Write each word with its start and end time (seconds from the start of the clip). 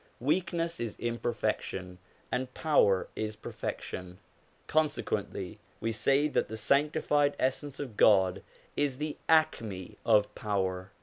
Weakness 0.19 0.79
is 0.79 0.97
imperfection 0.97 1.99
and 2.31 2.51
power 2.55 3.07
is 3.15 3.35
perfection; 3.35 4.17
consequently 4.65 5.59
we 5.79 5.91
say 5.91 6.27
that 6.27 6.47
the 6.47 6.57
sanctified 6.57 7.35
Essence 7.37 7.79
of 7.79 7.97
God 7.97 8.41
is 8.75 8.97
the 8.97 9.17
acrne 9.29 9.97
of 10.03 10.33
power. 10.33 10.89